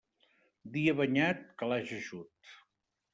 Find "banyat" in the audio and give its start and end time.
1.01-1.43